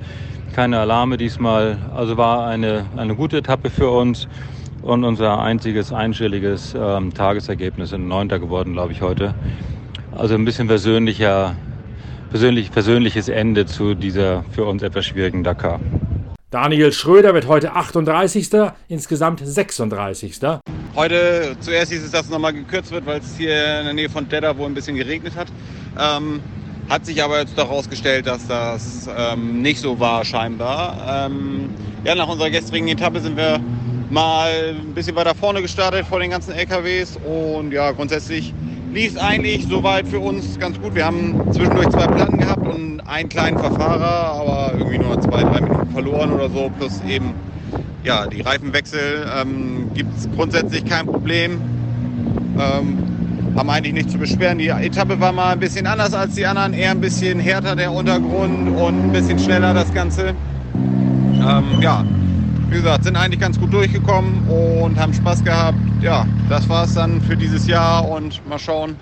keine 0.54 0.80
Alarme 0.80 1.18
diesmal. 1.18 1.78
Also 1.96 2.18
war 2.18 2.48
eine, 2.48 2.86
eine 2.98 3.16
gute 3.16 3.38
Etappe 3.38 3.70
für 3.70 3.90
uns 3.90 4.28
und 4.86 5.04
unser 5.04 5.40
einziges 5.40 5.92
einstelliges 5.92 6.76
ähm, 6.78 7.14
Tagesergebnis 7.14 7.90
sind 7.90 8.08
Neunter 8.08 8.40
geworden, 8.40 8.74
glaube 8.74 8.94
ich, 8.94 9.02
heute. 9.02 9.34
Also 10.12 10.36
ein 10.36 10.46
bisschen 10.46 10.68
persönlicher, 10.68 11.56
persönlich, 12.30 12.72
persönliches 12.72 13.28
Ende 13.28 13.66
zu 13.66 13.96
dieser 13.96 14.44
für 14.52 14.66
uns 14.66 14.84
etwas 14.84 15.06
schwierigen 15.06 15.44
Dakar. 15.44 15.80
Daniel 16.52 16.94
Schröder 16.94 17.34
wird 17.34 17.48
heute 17.48 17.74
38. 17.74 18.50
insgesamt 18.88 19.42
36. 19.44 20.40
Heute 20.96 21.58
zuerst 21.60 21.92
hieß 21.92 22.06
es, 22.06 22.12
dass 22.12 22.26
es 22.26 22.30
nochmal 22.30 22.54
gekürzt 22.54 22.92
wird, 22.92 23.06
weil 23.06 23.20
es 23.20 23.36
hier 23.36 23.80
in 23.80 23.86
der 23.86 23.94
Nähe 23.94 24.10
von 24.10 24.30
Dedda 24.30 24.56
wohl 24.56 24.68
ein 24.68 24.76
bisschen 24.76 24.96
geregnet 24.96 25.36
hat. 25.36 25.48
Ähm, 26.00 26.40
hat 26.88 27.06
sich 27.06 27.22
aber 27.24 27.40
jetzt 27.40 27.58
doch 27.58 27.68
herausgestellt, 27.68 28.28
dass 28.28 28.48
das 28.48 29.10
ähm, 29.18 29.62
nicht 29.64 29.80
so 29.80 30.00
war 30.00 30.24
scheinbar. 30.24 31.26
Ähm, 31.28 31.72
ja, 32.04 32.14
nach 32.14 32.28
unserer 32.28 32.52
gestrigen 32.52 32.88
Etappe 32.88 33.20
sind 33.20 33.36
wir 33.36 33.60
mal 34.10 34.76
ein 34.80 34.94
bisschen 34.94 35.16
weiter 35.16 35.36
vorne 35.36 35.62
gestartet 35.62 36.06
vor 36.06 36.20
den 36.20 36.30
ganzen 36.30 36.54
LKWs 36.54 37.18
und 37.26 37.72
ja, 37.72 37.92
grundsätzlich 37.92 38.54
lief 38.94 39.14
es 39.14 39.18
eigentlich 39.18 39.68
soweit 39.68 40.08
für 40.08 40.20
uns 40.20 40.58
ganz 40.60 40.80
gut. 40.80 40.96
Wir 40.96 41.06
haben 41.06 41.52
zwischendurch 41.52 41.90
zwei 41.90 42.08
Platten 42.08 42.38
gehabt 42.38 42.66
und 42.68 43.02
einen 43.02 43.30
kleinen 43.30 43.58
Verfahrer, 43.58 44.40
aber 44.40 44.74
irgendwie 44.78 45.00
nur 45.00 45.20
zwei, 45.22 45.42
drei 45.44 45.62
Minuten 45.62 45.92
verloren 45.92 46.32
oder 46.32 46.50
so, 46.50 46.72
plus 46.78 47.02
eben 47.08 47.34
ja, 48.04 48.28
die 48.28 48.42
Reifenwechsel 48.42 49.26
ähm, 49.36 49.90
gibt 49.94 50.16
es 50.16 50.30
grundsätzlich 50.36 50.86
kein 50.86 51.08
Problem. 51.08 51.60
Ähm, 52.58 52.98
haben 53.58 53.70
eigentlich 53.70 53.94
nichts 53.94 54.12
zu 54.12 54.18
beschweren. 54.20 54.58
Die 54.58 54.68
Etappe 54.68 55.20
war 55.20 55.32
mal 55.32 55.54
ein 55.54 55.60
bisschen 55.60 55.88
anders 55.88 56.14
als 56.14 56.36
die 56.36 56.46
anderen, 56.46 56.74
eher 56.74 56.92
ein 56.92 57.02
bisschen 57.02 57.40
härter 57.40 57.76
der 57.76 57.92
Untergrund 57.92 58.70
und 58.70 59.06
ein 59.06 59.12
bisschen 59.12 59.40
schneller 59.40 59.74
das 59.74 59.94
Ganze. 59.94 60.36
Ähm, 60.76 61.64
ja, 61.82 62.04
wie 62.70 62.76
gesagt, 62.76 63.04
sind 63.04 63.16
eigentlich 63.16 63.40
ganz 63.40 63.60
gut 63.60 63.74
durchgekommen 63.74 64.48
und 64.50 65.00
haben 65.00 65.14
Spaß 65.14 65.44
gehabt. 65.44 65.78
Ja, 66.02 66.26
das 66.50 66.68
war 66.68 66.86
es 66.86 66.94
dann 66.94 67.22
für 67.22 67.36
dieses 67.36 67.68
Jahr 67.68 68.10
und 68.10 68.48
mal 68.48 68.60
schauen, 68.60 68.96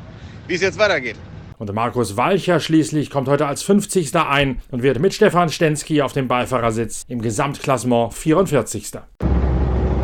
wie 0.48 0.56
es 0.56 0.62
jetzt 0.62 0.78
weitergeht. 0.78 1.16
Und 1.58 1.74
Markus 1.74 2.18
Walcher 2.18 2.60
schließlich 2.60 3.10
kommt 3.10 3.30
heute 3.30 3.46
als 3.46 3.64
50. 3.64 4.16
ein 4.16 4.60
und 4.72 4.84
wird 4.84 5.00
mit 5.00 5.14
Stefan 5.14 5.50
Stensky 5.50 6.02
auf 6.02 6.12
dem 6.12 6.28
Beifahrersitz 6.28 7.06
im 7.08 7.22
Gesamtklassement 7.22 8.14
44. 8.14 8.92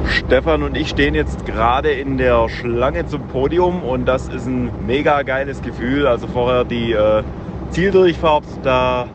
Stefan 0.05 0.63
und 0.63 0.77
ich 0.77 0.89
stehen 0.89 1.15
jetzt 1.15 1.45
gerade 1.45 1.91
in 1.91 2.17
der 2.17 2.49
Schlange 2.49 3.05
zum 3.07 3.27
Podium 3.27 3.83
und 3.83 4.05
das 4.05 4.27
ist 4.29 4.45
ein 4.45 4.71
mega 4.85 5.21
geiles 5.23 5.61
Gefühl. 5.61 6.07
Also 6.07 6.27
vorher 6.27 6.63
die 6.63 6.93
äh, 6.93 7.23
Zieldurchfahrt, 7.71 8.45
da 8.63 9.07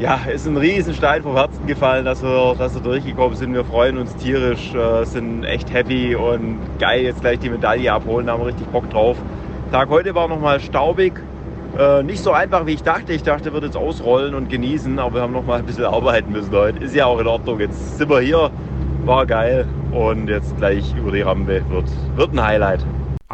ja, 0.00 0.20
ist 0.32 0.46
ein 0.46 0.56
riesen 0.56 0.94
Stein 0.94 1.22
vom 1.22 1.34
Herzen 1.34 1.66
gefallen, 1.66 2.04
dass 2.04 2.22
wir, 2.22 2.54
dass 2.58 2.74
wir 2.74 2.82
durchgekommen 2.82 3.36
sind. 3.36 3.54
Wir 3.54 3.64
freuen 3.64 3.98
uns 3.98 4.14
tierisch, 4.16 4.74
äh, 4.74 5.04
sind 5.04 5.44
echt 5.44 5.72
happy 5.72 6.16
und 6.16 6.58
geil 6.78 7.02
jetzt 7.02 7.20
gleich 7.20 7.38
die 7.38 7.50
Medaille 7.50 7.92
abholen, 7.92 8.26
da 8.26 8.32
haben 8.32 8.40
wir 8.40 8.48
richtig 8.48 8.66
Bock 8.68 8.90
drauf. 8.90 9.16
Tag 9.70 9.88
heute 9.88 10.14
war 10.14 10.28
nochmal 10.28 10.60
staubig, 10.60 11.20
äh, 11.78 12.02
nicht 12.02 12.22
so 12.22 12.32
einfach 12.32 12.66
wie 12.66 12.72
ich 12.72 12.82
dachte. 12.82 13.12
Ich 13.12 13.22
dachte, 13.22 13.52
wir 13.52 13.60
jetzt 13.60 13.76
ausrollen 13.76 14.34
und 14.34 14.48
genießen, 14.48 14.98
aber 14.98 15.14
wir 15.14 15.22
haben 15.22 15.32
nochmal 15.32 15.60
ein 15.60 15.66
bisschen 15.66 15.84
arbeiten 15.84 16.32
müssen 16.32 16.52
heute. 16.52 16.84
Ist 16.84 16.94
ja 16.94 17.06
auch 17.06 17.18
in 17.20 17.26
Ordnung. 17.26 17.60
Jetzt 17.60 17.98
sind 17.98 18.10
wir 18.10 18.20
hier, 18.20 18.50
war 19.04 19.26
geil 19.26 19.66
und 19.92 20.28
jetzt 20.28 20.56
gleich 20.56 20.94
über 20.96 21.12
die 21.12 21.22
Rampe 21.22 21.62
wird, 21.70 21.86
wird 22.16 22.32
ein 22.32 22.42
Highlight. 22.42 22.84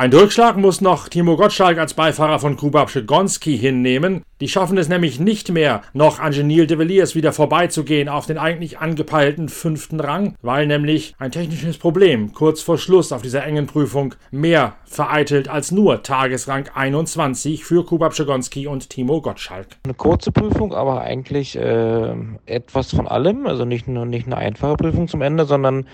Ein 0.01 0.11
Durchschlag 0.11 0.57
muss 0.57 0.81
noch 0.81 1.11
Timo 1.11 1.37
Gottschalk 1.37 1.77
als 1.77 1.93
Beifahrer 1.93 2.39
von 2.39 2.57
Kuba 2.57 2.87
Pszegonski 2.87 3.59
hinnehmen. 3.59 4.23
Die 4.41 4.49
schaffen 4.49 4.79
es 4.79 4.89
nämlich 4.89 5.21
nicht 5.21 5.53
mehr, 5.53 5.83
noch 5.93 6.21
an 6.21 6.33
Genil 6.33 6.67
de 6.67 6.79
Villiers 6.79 7.15
wieder 7.15 7.35
vorbeizugehen 7.35 8.09
auf 8.09 8.25
den 8.25 8.39
eigentlich 8.39 8.79
angepeilten 8.79 9.51
fünften 9.51 10.01
Rang, 10.01 10.37
weil 10.41 10.67
nämlich 10.67 11.15
ein 11.19 11.33
technisches 11.33 11.77
Problem 11.77 12.33
kurz 12.33 12.63
vor 12.63 12.79
Schluss 12.79 13.13
auf 13.13 13.21
dieser 13.21 13.45
engen 13.45 13.67
Prüfung 13.67 14.15
mehr 14.31 14.73
vereitelt 14.87 15.51
als 15.51 15.71
nur 15.71 16.03
Tagesrang 16.03 16.71
21 16.75 17.67
für 17.67 17.85
Kuba 17.85 18.09
Pszegonski 18.09 18.69
und 18.69 18.89
Timo 18.89 19.21
Gottschalk. 19.21 19.67
Eine 19.85 19.93
kurze 19.93 20.33
Prüfung, 20.33 20.73
aber 20.73 21.03
eigentlich 21.03 21.57
äh, 21.57 22.15
etwas 22.47 22.95
von 22.95 23.07
allem. 23.07 23.47
Also 23.47 23.67
nicht 23.67 23.87
nur 23.87 24.07
nicht 24.07 24.25
eine 24.25 24.39
einfache 24.39 24.77
Prüfung 24.77 25.09
zum 25.09 25.21
Ende, 25.21 25.45
sondern 25.45 25.85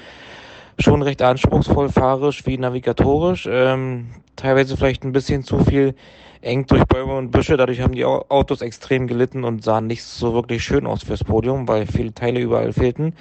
schon 0.78 1.02
recht 1.02 1.22
anspruchsvoll 1.22 1.88
fahrisch 1.88 2.46
wie 2.46 2.58
navigatorisch. 2.58 3.48
Ähm, 3.50 4.06
teilweise 4.36 4.76
vielleicht 4.76 5.04
ein 5.04 5.12
bisschen 5.12 5.42
zu 5.42 5.58
viel 5.60 5.94
eng 6.42 6.66
durch 6.66 6.84
Bäume 6.84 7.16
und 7.16 7.30
Büsche. 7.30 7.56
Dadurch 7.56 7.80
haben 7.80 7.94
die 7.94 8.04
Autos 8.04 8.60
extrem 8.60 9.06
gelitten 9.06 9.44
und 9.44 9.64
sahen 9.64 9.86
nicht 9.86 10.02
so 10.02 10.34
wirklich 10.34 10.62
schön 10.64 10.86
aus 10.86 11.02
fürs 11.02 11.24
Podium, 11.24 11.66
weil 11.68 11.86
viele 11.86 12.12
Teile 12.12 12.40
überall 12.40 12.72
fehlten. 12.72 13.14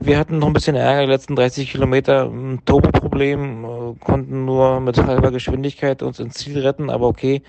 Wir 0.00 0.16
hatten 0.16 0.38
noch 0.38 0.46
ein 0.46 0.52
bisschen 0.52 0.76
Ärger, 0.76 1.06
die 1.06 1.10
letzten 1.10 1.34
30 1.34 1.72
Kilometer, 1.72 2.26
ein 2.26 2.62
Turboproblem, 2.64 3.64
äh, 3.64 4.04
konnten 4.04 4.44
nur 4.44 4.78
mit 4.78 4.96
halber 4.96 5.32
Geschwindigkeit 5.32 6.04
uns 6.04 6.20
ins 6.20 6.34
Ziel 6.34 6.60
retten, 6.60 6.88
aber 6.88 7.08
okay, 7.08 7.42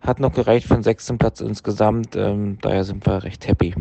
hat 0.00 0.18
noch 0.18 0.32
gereicht 0.32 0.66
für 0.66 0.74
den 0.74 0.82
sechsten 0.82 1.18
Platz 1.18 1.40
insgesamt, 1.40 2.16
ähm, 2.16 2.58
daher 2.62 2.82
sind 2.82 3.06
wir 3.06 3.22
recht 3.22 3.46
happy. 3.46 3.74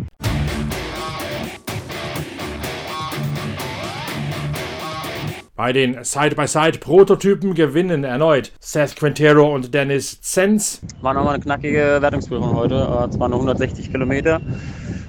Bei 5.56 5.72
den 5.72 6.04
Side-by-Side-Prototypen 6.04 7.54
gewinnen 7.54 8.04
erneut 8.04 8.54
Seth 8.60 8.96
Quintero 8.96 9.54
und 9.54 9.72
Dennis 9.72 10.20
Zenz. 10.20 10.82
War 11.02 11.14
nochmal 11.14 11.36
eine 11.36 11.44
knackige 11.44 12.00
Wertungsprüfung 12.02 12.56
heute, 12.56 12.74
äh, 12.74 13.12
zwar 13.12 13.30
nur 13.30 13.38
160 13.38 13.92
Kilometer, 13.92 14.42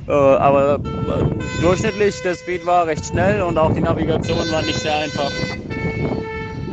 äh, 0.07 0.13
aber 0.13 0.75
äh, 0.75 1.63
durchschnittlich 1.63 2.21
der 2.21 2.35
Speed 2.35 2.67
war 2.67 2.87
recht 2.87 3.07
schnell 3.07 3.41
und 3.41 3.57
auch 3.57 3.73
die 3.73 3.81
Navigation 3.81 4.37
war 4.37 4.61
nicht 4.61 4.81
sehr 4.81 4.95
einfach. 4.95 5.33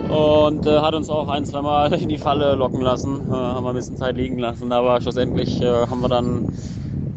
Und 0.10 0.66
hat 0.66 0.94
uns 0.94 1.10
auch 1.10 1.30
ein, 1.30 1.46
zwei 1.46 1.62
Mal 1.62 1.94
in 1.94 2.10
die 2.10 2.18
Falle 2.18 2.56
locken 2.56 2.82
lassen, 2.82 3.32
haben 3.32 3.64
wir 3.64 3.70
ein 3.70 3.76
bisschen 3.76 3.96
Zeit 3.96 4.18
liegen 4.18 4.40
lassen, 4.40 4.70
aber 4.74 5.00
schlussendlich 5.00 5.62
haben 5.62 6.02
wir 6.02 6.10
dann 6.10 6.52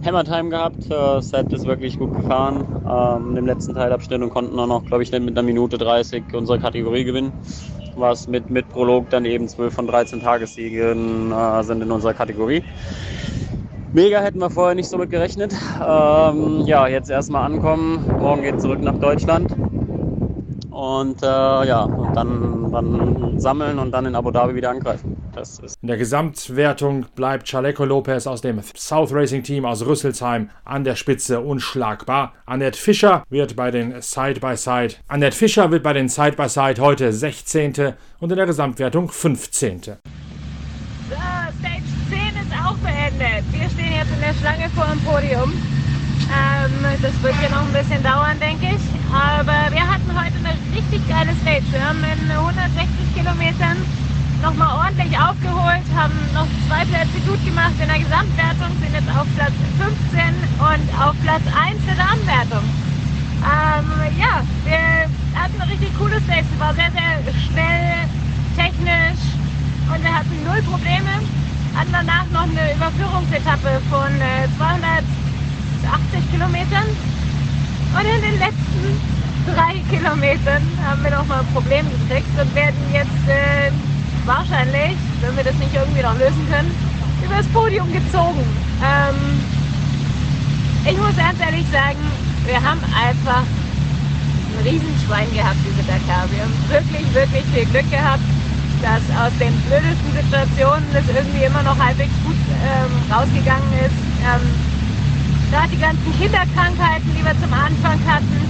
Hammer 0.04 0.24
Time 0.24 0.50
gehabt. 0.50 0.90
Äh, 0.90 1.20
Set 1.22 1.52
ist 1.52 1.66
wirklich 1.66 1.98
gut 1.98 2.14
gefahren 2.14 2.64
ähm, 2.88 3.36
im 3.36 3.46
letzten 3.46 3.74
Teilabschnitt 3.74 4.20
und 4.20 4.30
konnten 4.30 4.58
auch 4.58 4.66
noch, 4.66 4.84
glaube 4.84 5.02
ich, 5.02 5.10
mit 5.12 5.30
einer 5.30 5.42
Minute 5.42 5.78
30 5.78 6.24
unsere 6.34 6.58
Kategorie 6.58 7.04
gewinnen. 7.04 7.32
Was 7.96 8.26
mit, 8.28 8.50
mit 8.50 8.68
Prolog 8.68 9.08
dann 9.10 9.24
eben 9.24 9.48
12 9.48 9.72
von 9.72 9.86
13 9.86 10.20
Tagessiegen 10.20 11.32
äh, 11.32 11.62
sind 11.62 11.82
in 11.82 11.90
unserer 11.90 12.12
Kategorie. 12.12 12.62
Mega 13.92 14.20
hätten 14.20 14.40
wir 14.40 14.50
vorher 14.50 14.74
nicht 14.74 14.88
so 14.88 14.98
mit 14.98 15.10
gerechnet. 15.10 15.54
Ähm, 15.80 16.62
ja, 16.66 16.86
jetzt 16.88 17.10
erstmal 17.10 17.44
ankommen. 17.44 18.04
Morgen 18.18 18.42
geht 18.42 18.60
zurück 18.60 18.80
nach 18.80 18.98
Deutschland. 18.98 19.54
Und 20.70 21.22
äh, 21.22 21.26
ja, 21.26 21.84
und 21.84 22.16
dann, 22.16 22.72
dann 22.72 23.38
sammeln 23.38 23.78
und 23.78 23.92
dann 23.92 24.06
in 24.06 24.16
Abu 24.16 24.32
Dhabi 24.32 24.56
wieder 24.56 24.70
angreifen. 24.70 25.13
In 25.36 25.88
der 25.88 25.96
Gesamtwertung 25.96 27.06
bleibt 27.14 27.48
Chaleco 27.48 27.84
Lopez 27.84 28.26
aus 28.26 28.40
dem 28.40 28.60
South 28.76 29.12
Racing 29.12 29.42
Team 29.42 29.64
aus 29.64 29.84
Rüsselsheim 29.84 30.50
an 30.64 30.84
der 30.84 30.96
Spitze 30.96 31.40
unschlagbar. 31.40 32.32
Annette 32.46 32.78
Fischer 32.78 33.24
wird 33.30 33.56
bei 33.56 33.70
den 33.70 34.00
Side-by-Side 34.00 34.70
-Side. 34.70 34.96
Annette 35.08 35.36
Fischer 35.36 35.70
wird 35.70 35.82
bei 35.82 35.92
den 35.92 36.08
Side-by-Side 36.08 36.74
-Side 36.74 36.80
heute 36.80 37.12
16. 37.12 37.94
und 38.20 38.30
in 38.30 38.36
der 38.36 38.46
Gesamtwertung 38.46 39.08
15. 39.08 39.82
So, 39.82 39.94
Stage 41.10 41.82
10 42.08 42.18
ist 42.40 42.52
auch 42.64 42.76
beendet. 42.78 43.44
Wir 43.52 43.68
stehen 43.70 43.92
jetzt 43.92 44.12
in 44.12 44.20
der 44.20 44.34
Schlange 44.40 44.70
vor 44.70 44.86
dem 44.86 45.00
Podium. 45.00 45.52
Ähm, 46.30 46.98
das 47.02 47.22
wird 47.22 47.34
hier 47.40 47.50
noch 47.50 47.66
ein 47.66 47.72
bisschen 47.72 48.02
dauern, 48.02 48.38
denke 48.40 48.76
ich. 48.76 48.82
Aber 49.12 49.70
wir 49.70 49.86
hatten 49.86 50.08
heute 50.08 50.34
eine 50.42 50.56
richtig 50.74 51.06
geile 51.08 51.32
Stage. 51.42 51.64
Wir 51.70 51.86
haben 51.86 51.98
in 51.98 52.30
160 52.30 53.14
Kilometern 53.14 53.76
nochmal 54.44 54.76
ordentlich 54.76 55.16
aufgeholt, 55.16 55.88
haben 55.96 56.20
noch 56.34 56.46
zwei 56.68 56.84
Plätze 56.84 57.16
gut 57.24 57.40
gemacht 57.46 57.72
in 57.80 57.88
der 57.88 57.98
Gesamtwertung, 57.98 58.76
sind 58.76 58.92
jetzt 58.92 59.08
auf 59.08 59.24
Platz 59.36 59.56
15 59.80 60.20
und 60.60 60.84
auf 61.00 61.16
Platz 61.24 61.44
1 61.48 61.80
der 61.88 61.96
Damenwertung. 61.96 62.64
Ähm, 63.40 63.88
ja, 64.20 64.44
wir 64.68 65.08
hatten 65.40 65.56
eine 65.56 65.70
richtig 65.72 65.96
coole 65.96 66.20
Stage. 66.28 66.44
Sie 66.44 66.60
war 66.60 66.74
sehr, 66.76 66.92
sehr 66.92 67.32
schnell, 67.40 68.04
technisch 68.52 69.24
und 69.88 70.04
wir 70.04 70.12
hatten 70.12 70.36
null 70.44 70.60
Probleme. 70.68 71.24
Hatten 71.74 71.92
danach 71.92 72.28
noch 72.28 72.44
eine 72.44 72.76
Überführungsetappe 72.76 73.80
von 73.88 74.12
äh, 74.20 74.44
200 74.60 75.04
80 75.88 76.30
Kilometern. 76.32 76.88
Und 77.96 78.04
in 78.04 78.22
den 78.28 78.38
letzten 78.40 78.84
drei 79.48 79.80
Kilometern 79.88 80.62
haben 80.84 81.02
wir 81.02 81.10
noch 81.12 81.26
mal 81.26 81.40
ein 81.40 81.52
Problem 81.52 81.86
gekriegt 81.88 82.32
und 82.40 82.54
werden 82.54 82.84
jetzt 82.92 83.28
äh, 83.28 83.72
wahrscheinlich, 84.26 84.96
wenn 85.20 85.36
wir 85.36 85.44
das 85.44 85.54
nicht 85.56 85.74
irgendwie 85.74 86.02
noch 86.02 86.18
lösen 86.18 86.46
können, 86.50 86.70
übers 87.24 87.46
Podium 87.48 87.92
gezogen. 87.92 88.44
Ähm, 88.82 89.40
ich 90.84 90.96
muss 90.98 91.16
ganz 91.16 91.40
ehrlich 91.40 91.66
sagen, 91.72 92.00
wir 92.46 92.60
haben 92.60 92.80
einfach 92.92 93.44
ein 93.44 94.62
Riesenschwein 94.64 95.32
gehabt, 95.32 95.56
diese 95.64 95.82
Dakar. 95.84 96.28
Wir 96.30 96.44
haben 96.44 96.56
wirklich, 96.68 97.04
wirklich 97.14 97.44
viel 97.52 97.64
Glück 97.66 97.90
gehabt, 97.90 98.22
dass 98.82 99.04
aus 99.16 99.32
den 99.40 99.54
blödesten 99.64 100.12
Situationen 100.12 100.84
das 100.92 101.04
irgendwie 101.08 101.44
immer 101.44 101.62
noch 101.62 101.78
halbwegs 101.78 102.12
gut 102.24 102.36
ähm, 102.60 102.92
rausgegangen 103.12 103.72
ist. 103.80 104.00
Ähm, 104.20 104.44
Gerade 105.50 105.68
die 105.68 105.80
ganzen 105.80 106.10
Kinderkrankheiten, 106.18 107.08
die 107.16 107.24
wir 107.24 107.36
zum 107.40 107.52
Anfang 107.52 107.98
hatten, 108.04 108.40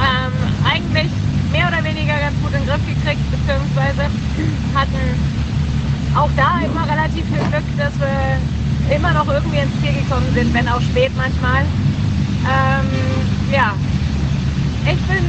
ähm, 0.00 0.34
eigentlich 0.64 1.10
mehr 1.54 1.68
oder 1.68 1.84
weniger 1.84 2.18
ganz 2.18 2.34
gut 2.42 2.50
in 2.50 2.58
den 2.58 2.66
Griff 2.66 2.82
gekriegt, 2.82 3.22
beziehungsweise 3.30 4.10
hatten 4.74 5.02
auch 6.18 6.30
da 6.34 6.58
immer 6.66 6.82
relativ 6.82 7.22
viel 7.30 7.44
Glück, 7.46 7.68
dass 7.78 7.94
wir 8.02 8.94
immer 8.94 9.12
noch 9.14 9.28
irgendwie 9.30 9.62
ins 9.62 9.74
Ziel 9.78 9.94
gekommen 9.94 10.26
sind, 10.34 10.52
wenn 10.52 10.66
auch 10.66 10.82
spät 10.82 11.12
manchmal. 11.16 11.62
Ähm, 12.42 12.90
ja, 13.54 13.72
ich 14.82 15.00
bin 15.06 15.22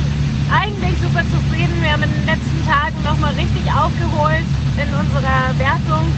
eigentlich 0.50 0.98
super 0.98 1.22
zufrieden. 1.30 1.78
Wir 1.82 1.94
haben 1.94 2.04
in 2.04 2.10
den 2.10 2.26
letzten 2.26 2.60
Tagen 2.66 2.98
nochmal 3.06 3.34
richtig 3.38 3.64
aufgeholt 3.70 4.50
in 4.82 4.90
unserer 4.98 5.54
Wertung 5.62 6.10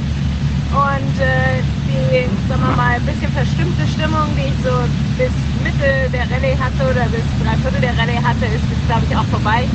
und 0.72 1.16
äh, 1.20 1.64
die, 1.88 2.28
sagen 2.48 2.62
wir 2.62 2.76
mal, 2.76 2.96
ein 2.96 3.06
bisschen 3.06 3.32
verstimmte 3.32 3.88
Stimmung, 3.88 4.36
die 4.36 4.52
ich 4.52 4.58
so 4.64 4.74
bis 5.18 5.32
Mitte 5.64 6.10
der 6.12 6.30
Rallye 6.30 6.58
hatte 6.58 6.92
oder 6.92 7.06
bis 7.10 7.24
drei 7.42 7.56
Viertel 7.58 7.82
der 7.82 7.98
Rallye 7.98 8.20
hatte, 8.22 8.46
ist 8.46 8.66
jetzt, 8.70 8.88
glaube 8.88 9.06
ich, 9.10 9.16
auch 9.16 9.26
vorbei. 9.26 9.68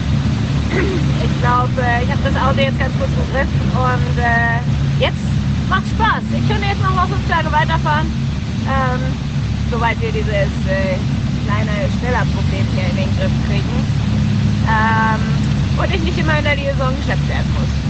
Ich 0.72 1.34
glaube, 1.40 1.76
äh, 1.82 2.04
ich 2.04 2.10
habe 2.10 2.22
das 2.24 2.36
Auto 2.36 2.60
jetzt 2.60 2.78
ganz 2.78 2.94
gut 2.96 3.08
im 3.08 3.26
Griff 3.32 3.52
und 3.76 4.14
äh, 4.18 4.60
jetzt 5.00 5.24
macht 5.68 5.86
Spaß. 5.88 6.24
Ich 6.32 6.48
könnte 6.48 6.66
jetzt 6.66 6.82
noch 6.82 6.94
mal 6.94 7.08
fünf 7.08 7.26
Tage 7.28 7.50
weiterfahren, 7.52 8.08
ähm, 8.68 9.00
soweit 9.70 10.00
wir 10.00 10.12
dieses 10.12 10.52
äh, 10.68 10.96
kleine 11.44 11.88
Schneller-Problem 11.98 12.66
hier 12.74 12.88
in 12.88 12.96
den 12.96 13.10
Griff 13.16 13.32
kriegen. 13.48 13.76
Ähm, 14.68 15.22
und 15.76 15.94
ich 15.94 16.02
nicht 16.02 16.18
immer 16.18 16.38
in 16.38 16.44
der 16.44 16.56
Liaison 16.56 16.96
geschleppt 16.96 17.28
werden 17.28 17.50
muss. 17.54 17.81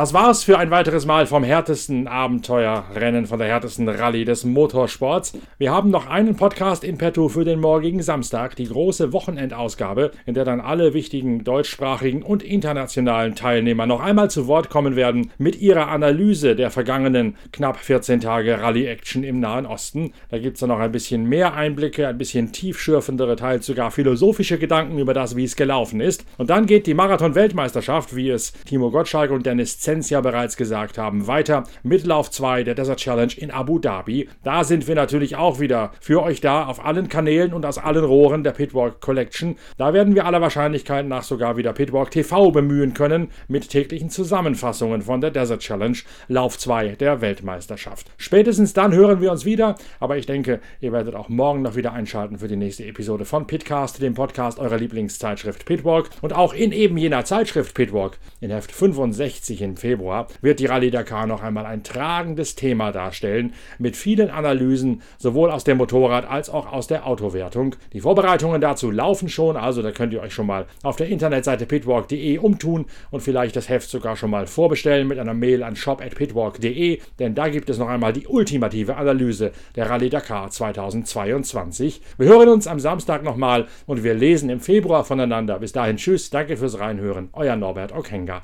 Das 0.00 0.14
war's 0.14 0.44
für 0.44 0.58
ein 0.58 0.70
weiteres 0.70 1.04
Mal 1.04 1.26
vom 1.26 1.44
härtesten 1.44 2.08
Abenteuerrennen, 2.08 3.26
von 3.26 3.38
der 3.38 3.48
härtesten 3.48 3.86
Rallye 3.86 4.24
des 4.24 4.44
Motorsports. 4.44 5.34
Wir 5.58 5.72
haben 5.72 5.90
noch 5.90 6.06
einen 6.06 6.36
Podcast 6.36 6.84
in 6.84 6.96
petto 6.96 7.28
für 7.28 7.44
den 7.44 7.60
morgigen 7.60 8.00
Samstag, 8.00 8.56
die 8.56 8.64
große 8.64 9.12
Wochenendausgabe, 9.12 10.12
in 10.24 10.32
der 10.32 10.46
dann 10.46 10.62
alle 10.62 10.94
wichtigen 10.94 11.44
deutschsprachigen 11.44 12.22
und 12.22 12.42
internationalen 12.42 13.34
Teilnehmer 13.34 13.84
noch 13.84 14.00
einmal 14.00 14.30
zu 14.30 14.46
Wort 14.46 14.70
kommen 14.70 14.96
werden 14.96 15.32
mit 15.36 15.60
ihrer 15.60 15.88
Analyse 15.88 16.56
der 16.56 16.70
vergangenen 16.70 17.36
knapp 17.52 17.76
14 17.76 18.20
Tage 18.20 18.58
Rallye-Action 18.58 19.22
im 19.22 19.38
Nahen 19.38 19.66
Osten. 19.66 20.14
Da 20.30 20.38
gibt's 20.38 20.60
dann 20.60 20.70
noch 20.70 20.78
ein 20.78 20.92
bisschen 20.92 21.28
mehr 21.28 21.52
Einblicke, 21.52 22.08
ein 22.08 22.16
bisschen 22.16 22.52
tiefschürfendere, 22.52 23.36
teils 23.36 23.66
sogar 23.66 23.90
philosophische 23.90 24.58
Gedanken 24.58 24.98
über 24.98 25.12
das, 25.12 25.36
wie 25.36 25.44
es 25.44 25.56
gelaufen 25.56 26.00
ist. 26.00 26.24
Und 26.38 26.48
dann 26.48 26.64
geht 26.64 26.86
die 26.86 26.94
Marathon-Weltmeisterschaft, 26.94 28.16
wie 28.16 28.30
es 28.30 28.54
Timo 28.64 28.90
Gottschalk 28.90 29.30
und 29.30 29.44
Dennis 29.44 29.78
Ja 29.90 30.20
bereits 30.20 30.56
gesagt 30.56 30.98
haben. 30.98 31.26
Weiter 31.26 31.64
mit 31.82 32.06
Lauf 32.06 32.30
2 32.30 32.62
der 32.62 32.76
Desert 32.76 33.00
Challenge 33.00 33.32
in 33.36 33.50
Abu 33.50 33.80
Dhabi. 33.80 34.28
Da 34.44 34.62
sind 34.62 34.86
wir 34.86 34.94
natürlich 34.94 35.34
auch 35.34 35.58
wieder 35.58 35.90
für 36.00 36.22
euch 36.22 36.40
da 36.40 36.66
auf 36.66 36.84
allen 36.84 37.08
Kanälen 37.08 37.52
und 37.52 37.66
aus 37.66 37.76
allen 37.76 38.04
Rohren 38.04 38.44
der 38.44 38.52
Pitwalk 38.52 39.00
Collection. 39.00 39.56
Da 39.78 39.92
werden 39.92 40.14
wir 40.14 40.26
aller 40.26 40.40
Wahrscheinlichkeit 40.40 41.06
nach 41.06 41.24
sogar 41.24 41.56
wieder 41.56 41.72
Pitwalk 41.72 42.12
TV 42.12 42.52
bemühen 42.52 42.94
können 42.94 43.32
mit 43.48 43.68
täglichen 43.68 44.10
Zusammenfassungen 44.10 45.02
von 45.02 45.20
der 45.20 45.32
Desert 45.32 45.60
Challenge 45.60 45.98
Lauf 46.28 46.56
2 46.56 46.90
der 46.90 47.20
Weltmeisterschaft. 47.20 48.12
Spätestens 48.16 48.72
dann 48.72 48.94
hören 48.94 49.20
wir 49.20 49.32
uns 49.32 49.44
wieder, 49.44 49.74
aber 49.98 50.18
ich 50.18 50.26
denke, 50.26 50.60
ihr 50.80 50.92
werdet 50.92 51.16
auch 51.16 51.28
morgen 51.28 51.62
noch 51.62 51.74
wieder 51.74 51.92
einschalten 51.92 52.38
für 52.38 52.48
die 52.48 52.56
nächste 52.56 52.86
Episode 52.86 53.24
von 53.24 53.48
Pitcast, 53.48 54.00
dem 54.00 54.14
Podcast 54.14 54.60
eurer 54.60 54.78
Lieblingszeitschrift 54.78 55.64
Pitwalk 55.64 56.10
und 56.22 56.32
auch 56.32 56.54
in 56.54 56.70
eben 56.70 56.96
jener 56.96 57.24
Zeitschrift 57.24 57.74
Pitwalk 57.74 58.18
in 58.40 58.50
Heft 58.50 58.70
65 58.70 59.62
in 59.62 59.69
im 59.70 59.76
Februar 59.76 60.26
wird 60.42 60.60
die 60.60 60.66
Rallye 60.66 60.90
Dakar 60.90 61.26
noch 61.26 61.42
einmal 61.42 61.64
ein 61.64 61.82
tragendes 61.82 62.56
Thema 62.56 62.92
darstellen, 62.92 63.54
mit 63.78 63.96
vielen 63.96 64.30
Analysen, 64.30 65.02
sowohl 65.18 65.50
aus 65.50 65.64
der 65.64 65.76
Motorrad- 65.76 66.28
als 66.28 66.50
auch 66.50 66.72
aus 66.72 66.86
der 66.86 67.06
Autowertung. 67.06 67.76
Die 67.92 68.00
Vorbereitungen 68.00 68.60
dazu 68.60 68.90
laufen 68.90 69.28
schon, 69.28 69.56
also 69.56 69.82
da 69.82 69.92
könnt 69.92 70.12
ihr 70.12 70.20
euch 70.20 70.34
schon 70.34 70.46
mal 70.46 70.66
auf 70.82 70.96
der 70.96 71.08
Internetseite 71.08 71.66
pitwalk.de 71.66 72.38
umtun 72.38 72.86
und 73.10 73.22
vielleicht 73.22 73.56
das 73.56 73.68
Heft 73.68 73.88
sogar 73.88 74.16
schon 74.16 74.30
mal 74.30 74.46
vorbestellen 74.46 75.06
mit 75.08 75.18
einer 75.18 75.34
Mail 75.34 75.62
an 75.62 75.76
shop.pitwalk.de, 75.76 77.00
denn 77.18 77.34
da 77.34 77.48
gibt 77.48 77.70
es 77.70 77.78
noch 77.78 77.88
einmal 77.88 78.12
die 78.12 78.26
ultimative 78.26 78.96
Analyse 78.96 79.52
der 79.76 79.88
Rallye 79.88 80.10
Dakar 80.10 80.50
2022. 80.50 82.02
Wir 82.18 82.28
hören 82.28 82.48
uns 82.48 82.66
am 82.66 82.80
Samstag 82.80 83.22
nochmal 83.22 83.66
und 83.86 84.02
wir 84.02 84.14
lesen 84.14 84.50
im 84.50 84.60
Februar 84.60 85.04
voneinander. 85.04 85.58
Bis 85.58 85.72
dahin, 85.72 85.96
tschüss, 85.96 86.30
danke 86.30 86.56
fürs 86.56 86.78
Reinhören, 86.80 87.28
euer 87.32 87.56
Norbert 87.56 87.94
Okenga. 87.94 88.42